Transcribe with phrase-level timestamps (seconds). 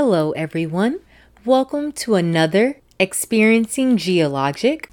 [0.00, 1.00] Hello, everyone.
[1.44, 4.84] Welcome to another Experiencing GhiaLogic.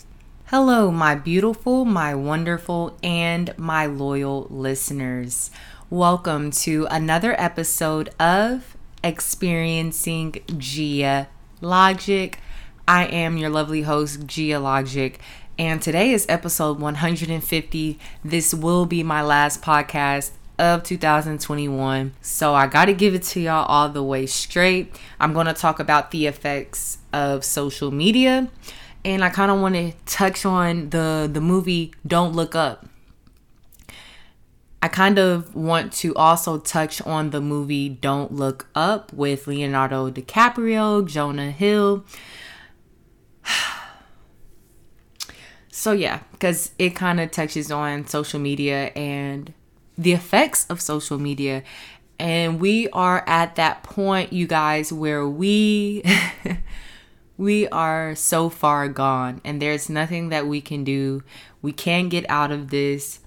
[0.45, 5.51] Hello, my beautiful, my wonderful, and my loyal listeners.
[5.91, 12.33] Welcome to another episode of Experiencing GhiaLogic.
[12.87, 15.17] I am your lovely host, GhiaLogic,
[15.59, 17.99] and today is episode 150.
[18.23, 22.13] This will be my last podcast of 2021.
[22.21, 24.95] So I got to give it to y'all all the way straight.
[25.19, 28.49] I'm going to talk about the effects of social media
[29.05, 32.87] and I kind of want to touch on the the movie Don't Look Up.
[34.81, 40.09] I kind of want to also touch on the movie Don't Look Up with Leonardo
[40.09, 42.03] DiCaprio, Jonah Hill.
[45.69, 49.53] so yeah, cuz it kind of touches on social media and
[49.97, 51.63] the effects of social media.
[52.19, 56.03] And we are at that point, you guys, where we
[57.37, 61.23] we are so far gone and there's nothing that we can do.
[61.61, 63.19] We can't get out of this.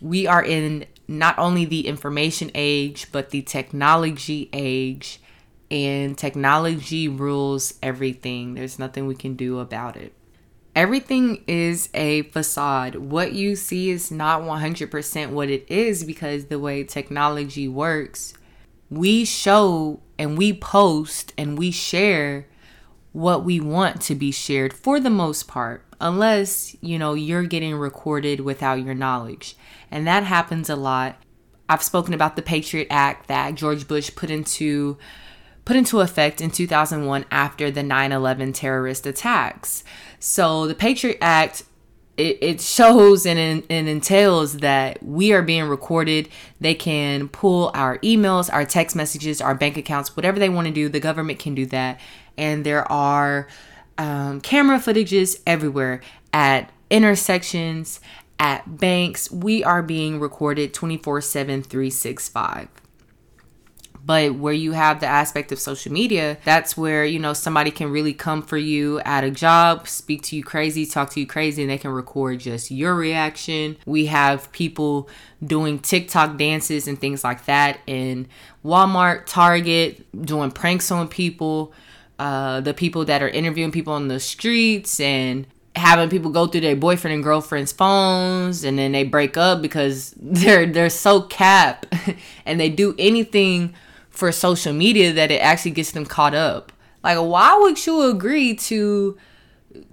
[0.00, 5.20] We are in not only the information age, but the technology age.
[5.70, 8.54] And technology rules everything.
[8.54, 10.12] There's nothing we can do about it
[10.74, 12.96] everything is a facade.
[12.96, 18.34] What you see is not 100% what it is because the way technology works,
[18.90, 22.46] we show and we post and we share
[23.12, 27.74] what we want to be shared for the most part, unless, you know, you're getting
[27.74, 29.56] recorded without your knowledge.
[29.90, 31.16] And that happens a lot.
[31.68, 34.98] I've spoken about the Patriot Act that George Bush put into
[35.64, 39.82] put into effect in 2001 after the 9/11 terrorist attacks.
[40.24, 41.64] So the Patriot Act
[42.16, 46.30] it, it shows and, and entails that we are being recorded.
[46.60, 50.72] They can pull our emails, our text messages, our bank accounts, whatever they want to
[50.72, 50.88] do.
[50.88, 52.00] The government can do that.
[52.38, 53.48] And there are
[53.98, 56.00] um, camera footages everywhere
[56.32, 58.00] at intersections,
[58.38, 59.30] at banks.
[59.30, 62.68] We are being recorded 24 7, 365.
[64.06, 67.90] But where you have the aspect of social media, that's where, you know, somebody can
[67.90, 71.62] really come for you at a job, speak to you crazy, talk to you crazy,
[71.62, 73.76] and they can record just your reaction.
[73.86, 75.08] We have people
[75.44, 78.28] doing TikTok dances and things like that in
[78.64, 81.72] Walmart, Target, doing pranks on people.
[82.18, 86.60] Uh, the people that are interviewing people on the streets and having people go through
[86.60, 91.86] their boyfriend and girlfriend's phones and then they break up because they're they're so cap
[92.46, 93.74] and they do anything
[94.14, 96.72] for social media that it actually gets them caught up.
[97.02, 99.18] Like why would you agree to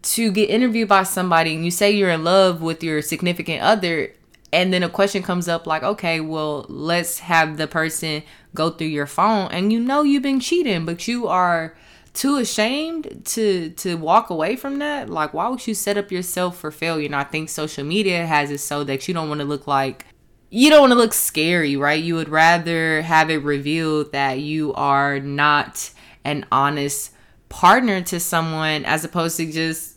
[0.02, 4.14] to get interviewed by somebody and you say you're in love with your significant other
[4.54, 8.22] and then a question comes up like okay well let's have the person
[8.54, 11.76] go through your phone and you know you've been cheating but you are
[12.14, 16.58] too ashamed to to walk away from that like why would you set up yourself
[16.58, 19.48] for failure and i think social media has it so that you don't want to
[19.48, 20.06] look like
[20.54, 22.04] you don't want to look scary, right?
[22.04, 25.92] You would rather have it revealed that you are not
[26.26, 27.12] an honest
[27.48, 29.96] partner to someone as opposed to just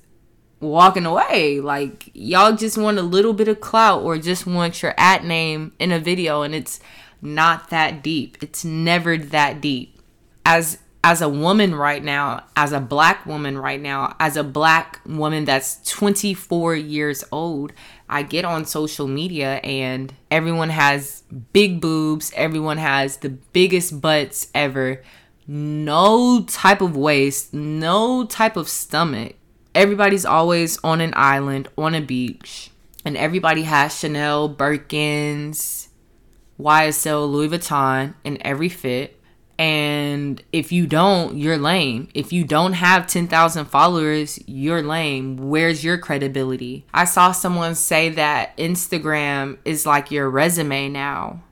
[0.60, 1.60] walking away.
[1.60, 5.72] Like y'all just want a little bit of clout or just want your at name
[5.80, 6.78] in a video and it's
[7.20, 8.38] not that deep.
[8.40, 10.00] It's never that deep.
[10.46, 15.00] As as a woman right now, as a black woman right now, as a black
[15.04, 17.74] woman that's 24 years old,
[18.08, 21.22] I get on social media and everyone has
[21.52, 25.02] big boobs, everyone has the biggest butts ever,
[25.46, 29.36] no type of waist, no type of stomach.
[29.74, 32.70] Everybody's always on an island, on a beach,
[33.04, 35.88] and everybody has Chanel, Birkins,
[36.60, 39.20] YSL, Louis Vuitton in every fit.
[39.58, 42.08] And if you don't, you're lame.
[42.12, 45.36] If you don't have 10,000 followers, you're lame.
[45.48, 46.86] Where's your credibility?
[46.92, 51.42] I saw someone say that Instagram is like your resume now.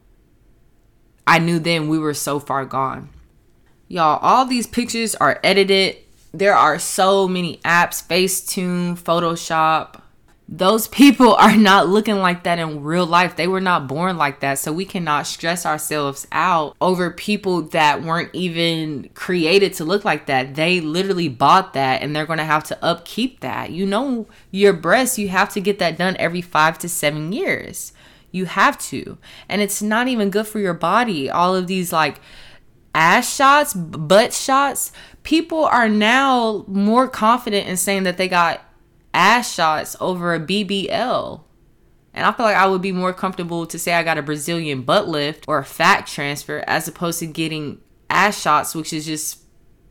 [1.27, 3.11] I knew then we were so far gone.
[3.87, 5.97] Y'all, all these pictures are edited.
[6.33, 10.02] There are so many apps Facetune, Photoshop,
[10.53, 13.37] those people are not looking like that in real life.
[13.37, 14.59] They were not born like that.
[14.59, 20.27] So we cannot stress ourselves out over people that weren't even created to look like
[20.27, 20.55] that.
[20.55, 23.71] They literally bought that and they're going to have to upkeep that.
[23.71, 27.93] You know, your breasts, you have to get that done every five to seven years.
[28.31, 29.19] You have to.
[29.49, 31.31] And it's not even good for your body.
[31.31, 32.21] All of these like
[32.95, 38.63] ass shots, butt shots, people are now more confident in saying that they got
[39.15, 41.43] ass shots over a BBL.
[42.15, 44.83] And I feel like I would be more comfortable to say I got a Brazilian
[44.83, 47.81] butt lift or a fat transfer as opposed to getting
[48.11, 49.39] ass shots, which is just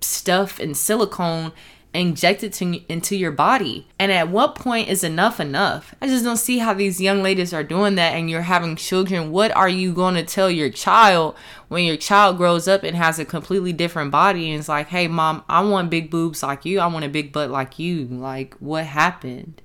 [0.02, 1.52] stuff and silicone
[1.94, 3.88] injected to, into your body.
[4.00, 5.94] And at what point is enough enough?
[6.02, 9.32] I just don't see how these young ladies are doing that and you're having children.
[9.32, 11.36] What are you going to tell your child
[11.68, 15.08] when your child grows up and has a completely different body and it's like, hey,
[15.08, 16.80] mom, I want big boobs like you.
[16.80, 18.06] I want a big butt like you.
[18.06, 19.62] Like, what happened?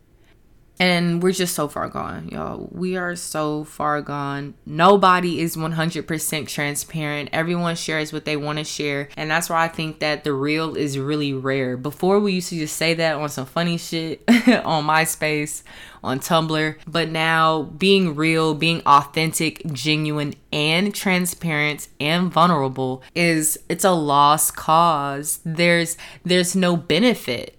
[0.78, 2.68] And we're just so far gone, y'all.
[2.70, 4.54] We are so far gone.
[4.66, 7.30] Nobody is 100% transparent.
[7.32, 9.08] Everyone shares what they want to share.
[9.16, 11.76] And that's why I think that the real is really rare.
[11.76, 15.62] Before, we used to just say that on some funny shit on MySpace,
[16.04, 16.76] on Tumblr.
[16.86, 24.56] But now, being real, being authentic, genuine, and transparent and vulnerable is it's a lost
[24.56, 25.40] cause.
[25.44, 27.55] There's there's no benefit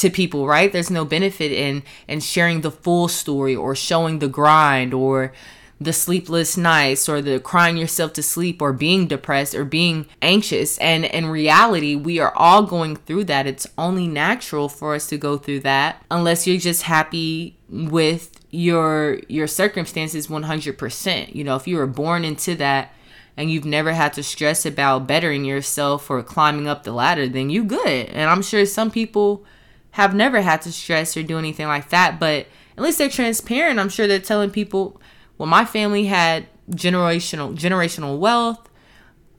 [0.00, 0.72] to people, right?
[0.72, 5.32] There's no benefit in in sharing the full story or showing the grind or
[5.80, 10.76] the sleepless nights or the crying yourself to sleep or being depressed or being anxious.
[10.78, 13.46] And in reality, we are all going through that.
[13.46, 19.20] It's only natural for us to go through that unless you're just happy with your
[19.28, 21.34] your circumstances 100%.
[21.34, 22.92] You know, if you were born into that
[23.36, 27.48] and you've never had to stress about bettering yourself or climbing up the ladder, then
[27.48, 28.06] you good.
[28.08, 29.46] And I'm sure some people
[29.92, 32.20] have never had to stress or do anything like that.
[32.20, 32.46] But
[32.76, 33.78] at least they're transparent.
[33.78, 35.00] I'm sure they're telling people,
[35.38, 38.68] well, my family had generational generational wealth,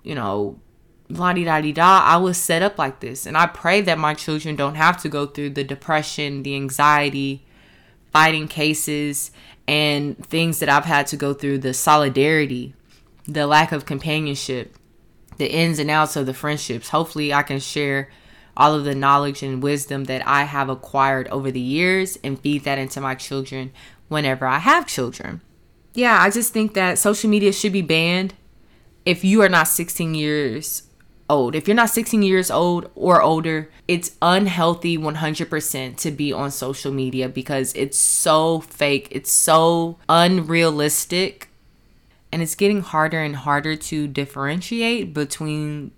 [0.03, 0.59] you know,
[1.09, 2.01] la di da di da.
[2.03, 3.25] I was set up like this.
[3.25, 7.45] And I pray that my children don't have to go through the depression, the anxiety,
[8.12, 9.31] fighting cases,
[9.68, 12.74] and things that I've had to go through, the solidarity,
[13.25, 14.75] the lack of companionship,
[15.38, 16.89] the ins and outs of the friendships.
[16.89, 18.09] Hopefully I can share
[18.56, 22.63] all of the knowledge and wisdom that I have acquired over the years and feed
[22.63, 23.71] that into my children
[24.07, 25.42] whenever I have children.
[25.94, 28.33] Yeah, I just think that social media should be banned
[29.06, 30.83] if you are not 16 years
[31.30, 31.56] old.
[31.56, 36.92] If you're not 16 years old or older, it's unhealthy 100% to be on social
[36.92, 41.50] media because it's so fake, it's so unrealistic,
[42.31, 45.92] and it's getting harder and harder to differentiate between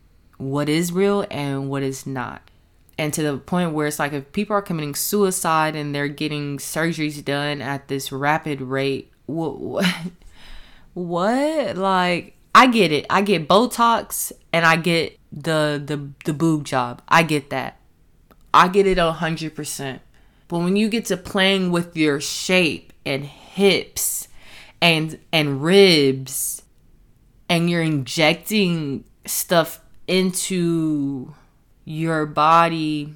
[0.51, 2.49] what is real and what is not.
[2.97, 6.57] And to the point where it's like if people are committing suicide and they're getting
[6.57, 9.85] surgeries done at this rapid rate, what?
[10.93, 11.75] What?
[11.75, 13.07] Like, I get it.
[13.09, 17.01] I get Botox and I get the the the boob job.
[17.07, 17.79] I get that.
[18.53, 20.01] I get it a hundred percent.
[20.47, 24.27] But when you get to playing with your shape and hips
[24.81, 26.61] and and ribs
[27.49, 31.33] and you're injecting stuff into
[31.85, 33.13] your body.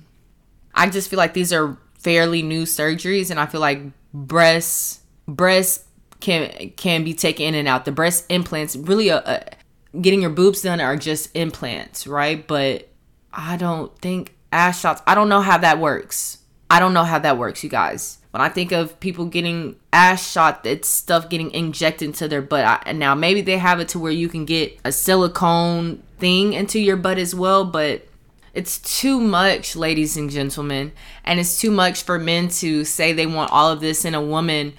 [0.74, 3.81] I just feel like these are fairly new surgeries, and I feel like
[4.13, 5.86] breasts breasts
[6.19, 7.86] can can be taken in and out.
[7.86, 9.56] The breast implants really a, uh, a uh,
[10.01, 12.45] getting your boobs done are just implants, right?
[12.45, 12.90] But
[13.33, 15.01] I don't think ass shots.
[15.07, 16.40] I don't know how that works.
[16.69, 18.18] I don't know how that works, you guys.
[18.31, 22.83] When I think of people getting ass shot, it's stuff getting injected into their butt.
[22.86, 26.80] I, now maybe they have it to where you can get a silicone thing into
[26.80, 28.08] your butt as well, but
[28.54, 30.92] it's too much, ladies and gentlemen.
[31.24, 34.21] And it's too much for men to say they want all of this in a
[34.21, 34.74] woman.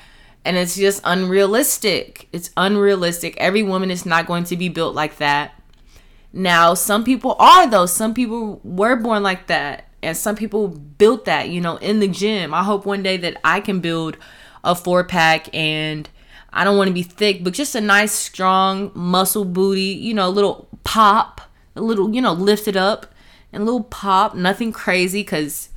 [0.44, 2.28] And it's just unrealistic.
[2.32, 3.36] It's unrealistic.
[3.36, 5.62] Every woman is not going to be built like that.
[6.32, 7.86] Now, some people are, though.
[7.86, 9.88] Some people were born like that.
[10.02, 12.54] And some people built that, you know, in the gym.
[12.54, 14.16] I hope one day that I can build
[14.64, 16.08] a four pack and
[16.52, 20.28] I don't want to be thick, but just a nice, strong muscle booty, you know,
[20.28, 21.40] a little pop,
[21.76, 23.06] a little, you know, lifted up
[23.52, 25.70] and a little pop, nothing crazy because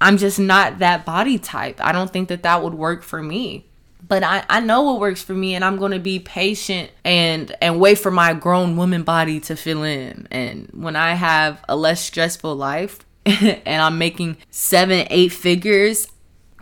[0.00, 1.80] I'm just not that body type.
[1.82, 3.66] I don't think that that would work for me.
[4.08, 7.52] But I, I know what works for me and I'm going to be patient and
[7.60, 10.28] and wait for my grown woman body to fill in.
[10.30, 16.06] And when I have a less stressful life and I'm making 7 8 figures,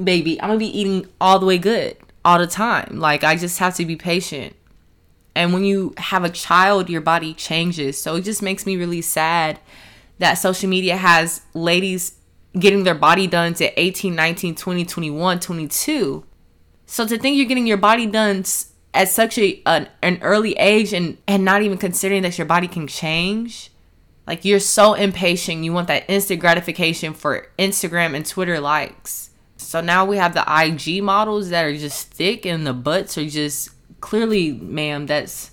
[0.03, 2.99] baby, I'm going to be eating all the way good all the time.
[2.99, 4.57] Like I just have to be patient.
[5.35, 8.01] And when you have a child, your body changes.
[8.01, 9.59] So it just makes me really sad
[10.19, 12.15] that social media has ladies
[12.59, 16.25] getting their body done to 18, 19, 20, 21, 22.
[16.87, 18.45] So to think you're getting your body done
[18.93, 22.69] at such a an, an early age and and not even considering that your body
[22.69, 23.71] can change,
[24.27, 29.31] like you're so impatient, you want that instant gratification for Instagram and Twitter likes.
[29.57, 33.27] So now we have the IG models that are just thick and the butts are
[33.27, 33.71] just
[34.05, 35.51] clearly, ma'am, that's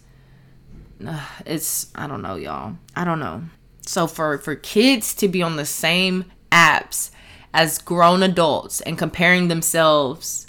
[1.08, 2.76] uh, it's I don't know, y'all.
[2.98, 3.44] I don't know.
[3.80, 7.12] So for for kids to be on the same apps
[7.54, 10.48] as grown adults and comparing themselves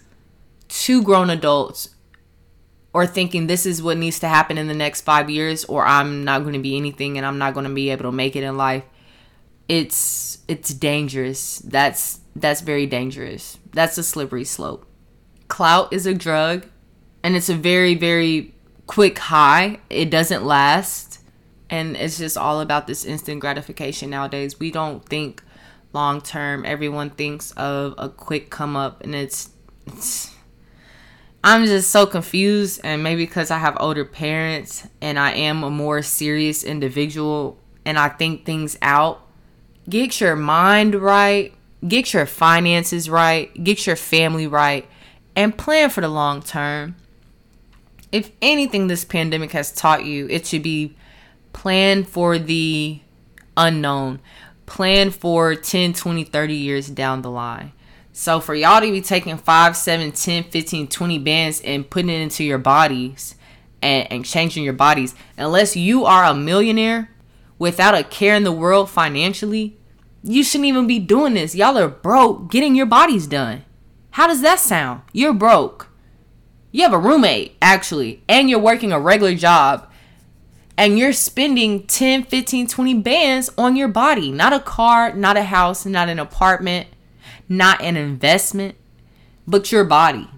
[0.69, 1.91] to grown adults
[2.93, 6.25] or thinking this is what needs to happen in the next five years or i'm
[6.25, 8.43] not going to be anything and i'm not going to be able to make it
[8.43, 8.85] in life
[9.69, 14.87] it's it's dangerous that's that's very dangerous that's a slippery slope
[15.49, 16.67] clout is a drug
[17.23, 18.55] and it's a very very
[18.87, 21.21] quick high it doesn't last
[21.71, 25.43] and it's just all about this instant gratification nowadays we don't think
[25.93, 29.51] long term everyone thinks of a quick come up and it's
[29.87, 30.33] it's
[31.45, 35.71] I'm just so confused, and maybe because I have older parents and I am a
[35.71, 39.27] more serious individual and I think things out.
[39.89, 41.53] Get your mind right,
[41.87, 44.89] get your finances right, get your family right,
[45.35, 46.95] and plan for the long term.
[48.13, 50.95] If anything, this pandemic has taught you, it should be
[51.53, 53.01] plan for the
[53.57, 54.21] unknown,
[54.67, 57.73] plan for 10, 20, 30 years down the line.
[58.13, 62.21] So for y'all to be taking 5, 7, 10, 15, 20 bands and putting it
[62.21, 63.37] into your bodies
[63.81, 67.11] and, and changing your bodies, unless you are a millionaire
[67.59, 69.79] without a care in the world financially,
[70.23, 71.55] you shouldn't even be doing this.
[71.55, 73.65] Y'all are broke getting your bodies done.
[74.11, 75.03] How does that sound?
[75.13, 75.89] You're broke.
[76.73, 79.89] You have a roommate, actually, and you're working a regular job.
[80.77, 84.33] And you're spending 10, 15, 20 bands on your body.
[84.33, 86.89] Not a car, not a house, not an apartment,
[87.47, 88.75] not an investment,
[89.47, 90.29] but your body.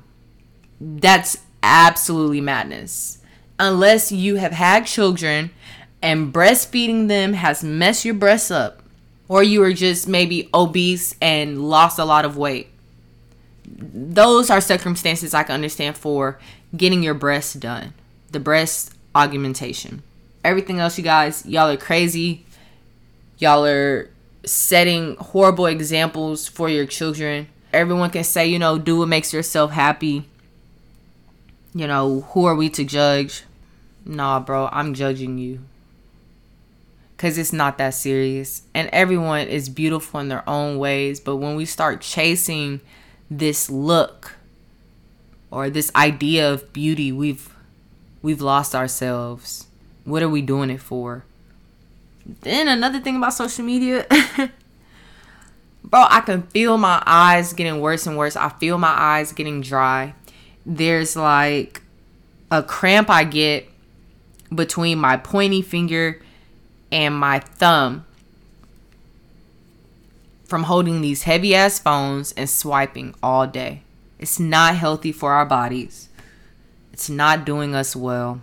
[0.80, 3.18] That's absolutely madness.
[3.60, 5.50] Unless you have had children
[6.02, 8.82] and breastfeeding them has messed your breasts up,
[9.28, 12.73] or you are just maybe obese and lost a lot of weight.
[13.76, 16.38] Those are circumstances I can understand for
[16.76, 17.92] getting your breasts done,
[18.30, 20.02] the breast augmentation.
[20.44, 22.44] Everything else, you guys, y'all are crazy.
[23.38, 24.10] Y'all are
[24.44, 27.48] setting horrible examples for your children.
[27.72, 30.28] Everyone can say, you know, do what makes yourself happy.
[31.74, 33.42] You know, who are we to judge?
[34.04, 35.60] Nah, bro, I'm judging you.
[37.16, 38.62] Because it's not that serious.
[38.74, 41.18] And everyone is beautiful in their own ways.
[41.18, 42.80] But when we start chasing
[43.38, 44.36] this look
[45.50, 47.54] or this idea of beauty, we've
[48.22, 49.66] we've lost ourselves.
[50.04, 51.24] What are we doing it for?
[52.26, 54.06] Then another thing about social media,
[55.84, 58.36] bro, I can feel my eyes getting worse and worse.
[58.36, 60.14] I feel my eyes getting dry.
[60.64, 61.82] There's like
[62.50, 63.68] a cramp I get
[64.54, 66.22] between my pointy finger
[66.90, 68.06] and my thumb
[70.44, 73.82] from holding these heavy ass phones and swiping all day.
[74.18, 76.08] It's not healthy for our bodies.
[76.92, 78.40] It's not doing us well.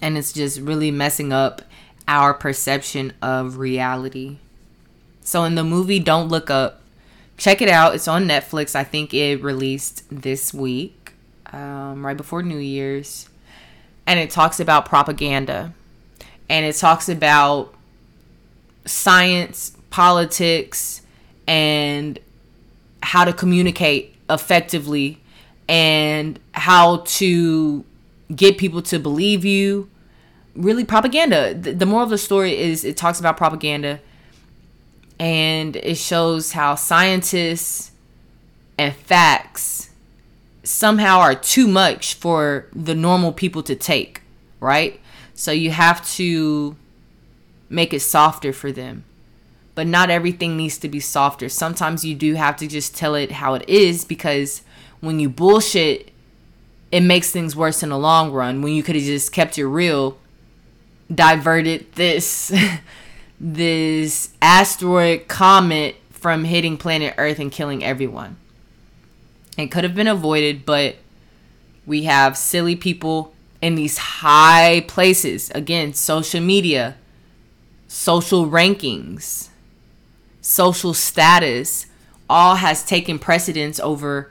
[0.00, 1.62] And it's just really messing up
[2.08, 4.38] our perception of reality.
[5.22, 6.82] So in the movie Don't Look Up,
[7.36, 7.94] check it out.
[7.94, 8.74] It's on Netflix.
[8.74, 11.12] I think it released this week,
[11.52, 13.28] um, right before New Year's.
[14.06, 15.72] And it talks about propaganda.
[16.50, 17.72] And it talks about
[18.84, 21.02] science, politics,
[21.46, 22.18] and
[23.00, 25.20] how to communicate effectively
[25.68, 27.84] and how to
[28.34, 29.88] get people to believe you
[30.56, 31.54] really propaganda.
[31.54, 34.00] The, moral of the story is it talks about propaganda
[35.20, 37.92] and it shows how scientists
[38.76, 39.90] and facts
[40.64, 44.22] somehow are too much for the normal people to take,
[44.58, 45.00] right?
[45.34, 46.74] So you have to
[47.68, 49.04] make it softer for them.
[49.74, 51.48] But not everything needs to be softer.
[51.48, 54.62] Sometimes you do have to just tell it how it is because
[55.00, 56.12] when you bullshit,
[56.92, 58.62] it makes things worse in the long run.
[58.62, 60.16] When you could have just kept it real,
[61.12, 62.52] diverted this
[63.40, 68.36] this asteroid comet from hitting planet Earth and killing everyone.
[69.58, 70.96] It could have been avoided, but
[71.86, 75.50] we have silly people in these high places.
[75.50, 76.96] Again, social media,
[77.88, 79.48] social rankings,
[80.44, 81.86] social status
[82.28, 84.30] all has taken precedence over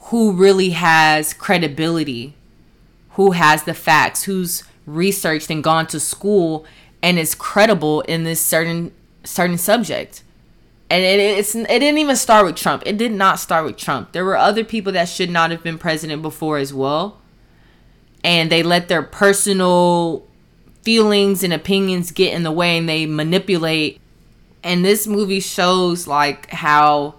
[0.00, 2.34] who really has credibility,
[3.10, 6.66] who has the facts, who's researched and gone to school
[7.00, 10.24] and is credible in this certain certain subject.
[10.90, 12.82] And it, it's it didn't even start with Trump.
[12.84, 14.12] It did not start with Trump.
[14.12, 17.20] There were other people that should not have been president before as well.
[18.24, 20.26] And they let their personal
[20.82, 24.00] feelings and opinions get in the way and they manipulate.
[24.66, 27.14] And this movie shows like how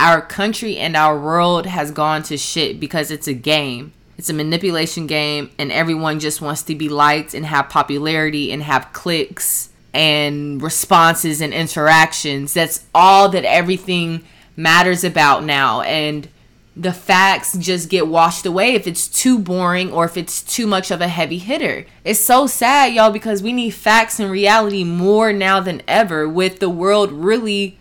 [0.00, 4.34] our country and our world has gone to shit because it's a game it's a
[4.34, 9.70] manipulation game, and everyone just wants to be liked and have popularity and have clicks
[9.92, 12.54] and responses and interactions.
[12.54, 14.24] That's all that everything
[14.56, 15.80] matters about now.
[15.82, 16.28] And
[16.76, 20.90] the facts just get washed away if it's too boring or if it's too much
[20.90, 21.86] of a heavy hitter.
[22.04, 26.58] It's so sad, y'all, because we need facts and reality more now than ever with
[26.58, 27.78] the world really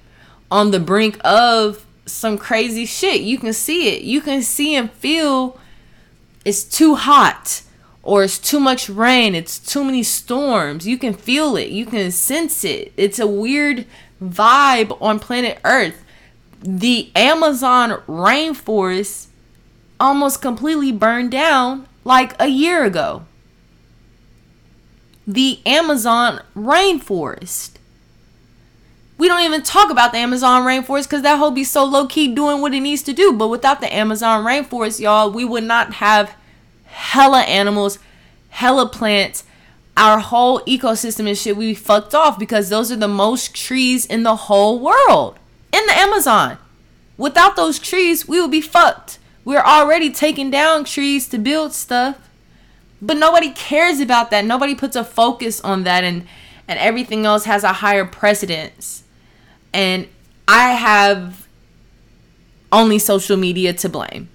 [0.51, 3.21] on the brink of some crazy shit.
[3.21, 4.03] You can see it.
[4.03, 5.59] You can see and feel
[6.45, 7.63] it's too hot
[8.03, 10.85] or it's too much rain, it's too many storms.
[10.85, 11.69] You can feel it.
[11.69, 12.93] You can sense it.
[12.97, 13.87] It's a weird
[14.21, 16.03] vibe on planet Earth
[16.63, 19.27] the Amazon rainforest
[19.99, 23.25] almost completely burned down like a year ago.
[25.27, 27.71] The Amazon rainforest.
[29.17, 32.33] We don't even talk about the Amazon rainforest because that whole be so low key
[32.33, 33.33] doing what it needs to do.
[33.33, 36.33] But without the Amazon rainforest, y'all, we would not have
[36.85, 37.99] hella animals,
[38.49, 39.43] hella plants.
[39.95, 44.23] Our whole ecosystem and shit we fucked off because those are the most trees in
[44.23, 45.37] the whole world
[45.73, 46.57] in the Amazon.
[47.17, 49.19] Without those trees, we would be fucked.
[49.43, 52.29] We're already taking down trees to build stuff.
[53.01, 54.45] But nobody cares about that.
[54.45, 56.25] Nobody puts a focus on that and
[56.65, 59.03] and everything else has a higher precedence.
[59.73, 60.07] And
[60.47, 61.47] I have
[62.71, 64.29] only social media to blame.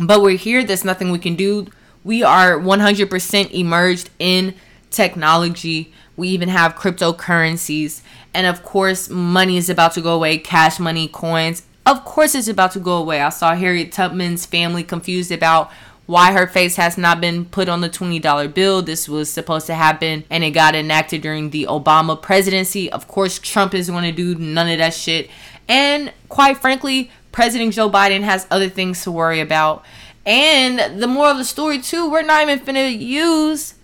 [0.00, 1.68] But we're here, there's nothing we can do.
[2.02, 4.54] We are 100% emerged in
[4.90, 5.92] technology.
[6.18, 8.02] We even have cryptocurrencies.
[8.34, 11.62] And of course, money is about to go away cash money, coins.
[11.86, 13.22] Of course, it's about to go away.
[13.22, 15.70] I saw Harriet Tubman's family confused about
[16.06, 18.82] why her face has not been put on the $20 bill.
[18.82, 22.90] This was supposed to happen and it got enacted during the Obama presidency.
[22.90, 25.30] Of course, Trump is going to do none of that shit.
[25.68, 29.84] And quite frankly, President Joe Biden has other things to worry about.
[30.26, 33.74] And the moral of the story, too, we're not even gonna use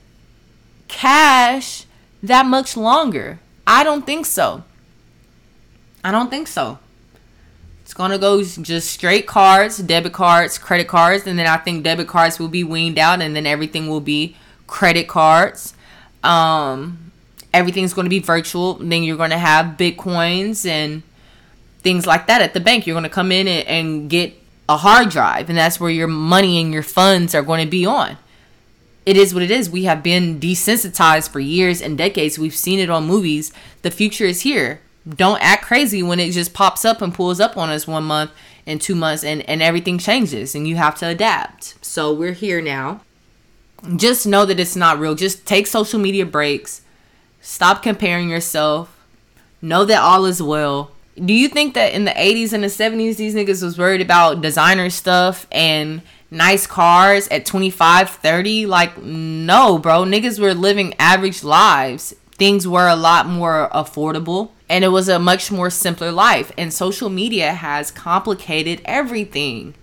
[0.88, 1.83] cash
[2.26, 3.38] that much longer.
[3.66, 4.64] I don't think so.
[6.02, 6.78] I don't think so.
[7.82, 12.08] It's gonna go just straight cards, debit cards, credit cards, and then I think debit
[12.08, 15.74] cards will be weaned out, and then everything will be credit cards.
[16.22, 17.12] Um,
[17.52, 18.74] everything's gonna be virtual.
[18.74, 21.02] Then you're gonna have bitcoins and
[21.82, 22.86] things like that at the bank.
[22.86, 24.34] You're gonna come in and, and get
[24.66, 27.84] a hard drive, and that's where your money and your funds are going to be
[27.84, 28.16] on
[29.06, 29.68] it is what it is.
[29.68, 32.38] We have been desensitized for years and decades.
[32.38, 33.52] We've seen it on movies.
[33.82, 34.80] The future is here.
[35.06, 38.30] Don't act crazy when it just pops up and pulls up on us one month
[38.66, 41.74] and two months and, and everything changes and you have to adapt.
[41.84, 43.02] So we're here now.
[43.96, 45.14] Just know that it's not real.
[45.14, 46.80] Just take social media breaks.
[47.42, 48.98] Stop comparing yourself.
[49.60, 50.92] Know that all is well.
[51.22, 54.40] Do you think that in the 80s and the 70s these niggas was worried about
[54.40, 56.00] designer stuff and
[56.34, 58.66] nice cars at 25, 30.
[58.66, 60.04] Like, no, bro.
[60.04, 62.14] Niggas were living average lives.
[62.32, 66.50] Things were a lot more affordable and it was a much more simpler life.
[66.58, 69.74] And social media has complicated everything.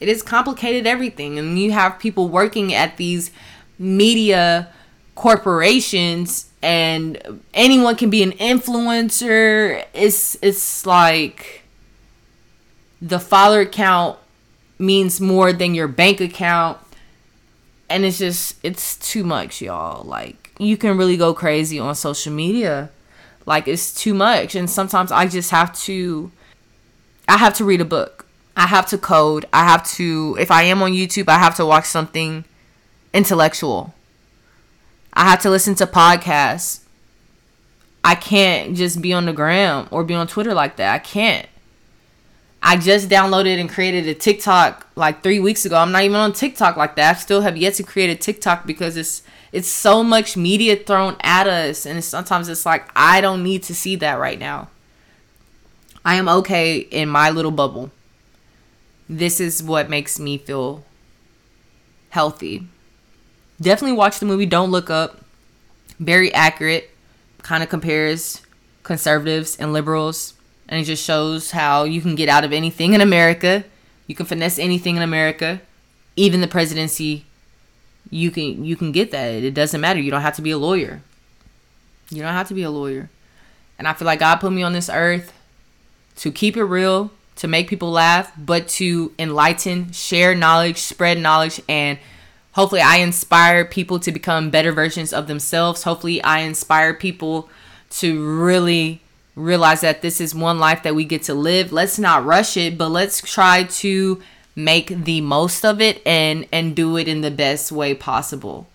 [0.00, 1.38] It has complicated everything.
[1.38, 3.30] And you have people working at these
[3.78, 4.68] media
[5.14, 9.84] corporations and anyone can be an influencer.
[9.92, 11.62] It's it's like
[13.00, 14.18] the follower count
[14.78, 16.78] means more than your bank account.
[17.88, 20.04] And it's just it's too much y'all.
[20.04, 22.90] Like you can really go crazy on social media.
[23.46, 24.54] Like it's too much.
[24.54, 26.30] And sometimes i just have to
[27.28, 28.26] i have to read a book.
[28.56, 29.46] I have to code.
[29.52, 32.44] I have to if i am on youtube i have to watch something
[33.12, 33.94] intellectual.
[35.12, 36.80] I have to listen to podcasts.
[38.02, 40.94] I can't just be on the gram or be on twitter like that.
[40.94, 41.46] I can't
[42.66, 45.76] I just downloaded and created a TikTok like three weeks ago.
[45.76, 47.16] I'm not even on TikTok like that.
[47.16, 49.22] I still have yet to create a TikTok because it's
[49.52, 53.74] it's so much media thrown at us, and sometimes it's like I don't need to
[53.74, 54.70] see that right now.
[56.06, 57.90] I am okay in my little bubble.
[59.10, 60.84] This is what makes me feel
[62.10, 62.66] healthy.
[63.60, 65.20] Definitely watch the movie Don't Look Up.
[65.98, 66.90] Very accurate.
[67.42, 68.40] Kind of compares
[68.82, 70.33] conservatives and liberals
[70.68, 73.64] and it just shows how you can get out of anything in America.
[74.06, 75.60] You can finesse anything in America,
[76.16, 77.24] even the presidency.
[78.10, 79.32] You can you can get that.
[79.42, 80.00] It doesn't matter.
[80.00, 81.02] You don't have to be a lawyer.
[82.10, 83.10] You don't have to be a lawyer.
[83.78, 85.32] And I feel like God put me on this earth
[86.16, 91.60] to keep it real, to make people laugh, but to enlighten, share knowledge, spread knowledge,
[91.68, 91.98] and
[92.52, 95.82] hopefully I inspire people to become better versions of themselves.
[95.82, 97.48] Hopefully I inspire people
[97.90, 99.02] to really
[99.36, 101.72] realize that this is one life that we get to live.
[101.72, 104.22] Let's not rush it, but let's try to
[104.56, 108.68] make the most of it and and do it in the best way possible.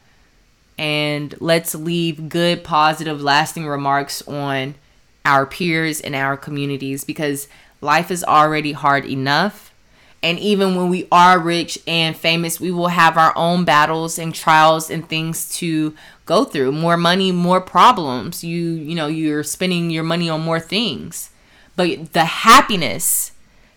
[0.78, 4.76] And let's leave good, positive, lasting remarks on
[5.26, 7.48] our peers and our communities because
[7.82, 9.69] life is already hard enough.
[10.22, 14.36] And even when we are rich and famous, we will have our own battles and
[14.36, 16.74] trials and things to go through.
[16.74, 18.44] More money, more problems.
[18.44, 21.30] You, you know, you're spending your money on more things.
[21.78, 23.32] But the happiness,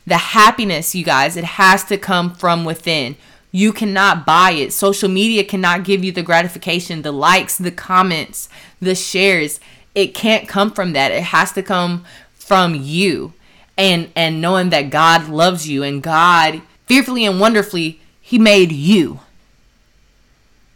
[0.05, 3.14] the happiness, you guys, it has to come from within.
[3.52, 4.72] You cannot buy it.
[4.72, 8.48] Social media cannot give you the gratification, the likes, the comments,
[8.81, 9.61] the shares.
[9.94, 11.12] It can't come from that.
[11.12, 13.35] It has to come from you
[13.83, 19.21] and and knowing that God loves you and God fearfully and wonderfully he made you.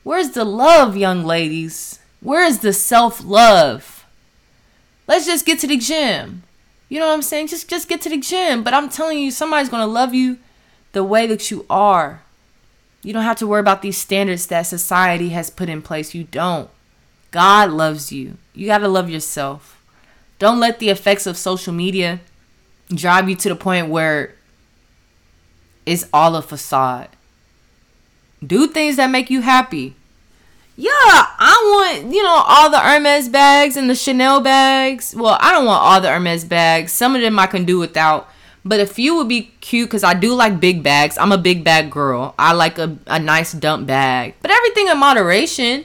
[0.02, 2.00] Where's the love, young ladies?
[2.20, 4.04] Where is the self-love?
[5.06, 6.42] Let's just get to the gym.
[6.88, 7.46] You know what I'm saying?
[7.46, 10.38] Just just get to the gym, but I'm telling you somebody's going to love you
[10.92, 12.22] the way that you are.
[13.02, 16.14] You don't have to worry about these standards that society has put in place.
[16.14, 16.68] You don't.
[17.30, 18.36] God loves you.
[18.52, 19.80] You got to love yourself.
[20.40, 22.20] Don't let the effects of social media
[22.88, 24.34] drive you to the point where
[25.84, 27.08] it's all a facade.
[28.44, 29.96] Do things that make you happy.
[30.76, 35.14] Yeah, I want, you know, all the Hermes bags and the Chanel bags.
[35.16, 36.92] Well, I don't want all the Hermes bags.
[36.92, 38.28] Some of them I can do without.
[38.62, 41.16] But a few would be cute because I do like big bags.
[41.16, 42.34] I'm a big bag girl.
[42.38, 44.34] I like a, a nice dump bag.
[44.42, 45.84] But everything in moderation,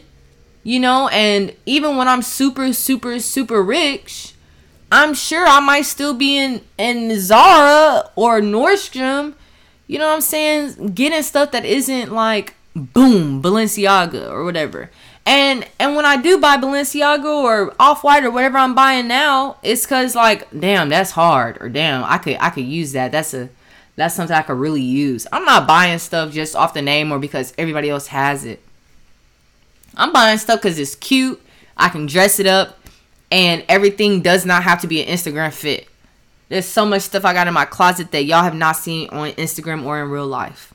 [0.63, 4.30] you know, and even when I'm super, super, super rich,
[4.91, 9.35] I'm sure I might still be in in Zara or Nordstrom.
[9.87, 10.93] You know what I'm saying?
[10.93, 14.89] Getting stuff that isn't like boom Balenciaga or whatever.
[15.25, 19.57] And and when I do buy Balenciaga or Off White or whatever I'm buying now,
[19.63, 23.11] it's cause like damn that's hard or damn I could I could use that.
[23.11, 23.49] That's a
[23.95, 25.25] that's something I could really use.
[25.31, 28.61] I'm not buying stuff just off the name or because everybody else has it.
[29.95, 31.41] I'm buying stuff because it's cute.
[31.77, 32.80] I can dress it up
[33.31, 35.87] and everything does not have to be an Instagram fit.
[36.49, 39.31] There's so much stuff I got in my closet that y'all have not seen on
[39.31, 40.73] Instagram or in real life.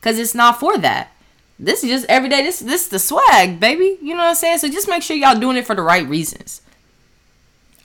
[0.00, 1.12] Cause it's not for that.
[1.58, 2.42] This is just everyday.
[2.42, 3.98] This this is the swag, baby.
[4.00, 4.58] You know what I'm saying?
[4.58, 6.62] So just make sure y'all doing it for the right reasons.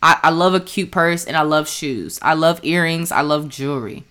[0.02, 2.18] I, I love a cute purse and I love shoes.
[2.22, 3.12] I love earrings.
[3.12, 4.06] I love jewelry.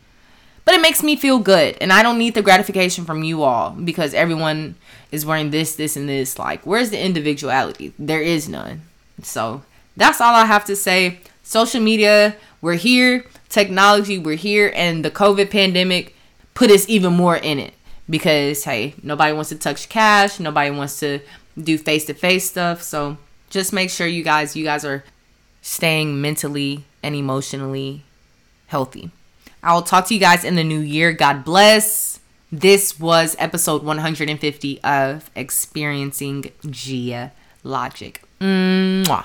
[0.64, 1.76] But it makes me feel good.
[1.80, 4.76] And I don't need the gratification from you all because everyone
[5.10, 6.38] is wearing this, this, and this.
[6.38, 7.92] Like, where's the individuality?
[7.98, 8.82] There is none.
[9.22, 9.62] So
[9.96, 11.20] that's all I have to say.
[11.42, 13.24] Social media, we're here.
[13.48, 14.72] Technology, we're here.
[14.74, 16.16] And the COVID pandemic
[16.54, 17.74] put us even more in it
[18.08, 20.40] because, hey, nobody wants to touch cash.
[20.40, 21.20] Nobody wants to
[21.60, 22.82] do face to face stuff.
[22.82, 23.18] So
[23.50, 25.04] just make sure you guys, you guys are
[25.62, 28.02] staying mentally and emotionally
[28.66, 29.10] healthy.
[29.62, 31.12] I will talk to you guys in the new year.
[31.12, 32.20] God bless.
[32.52, 37.30] This was episode 150 of Experiencing Ghia
[37.62, 38.22] Logic.
[38.46, 39.24] 嗯，哇。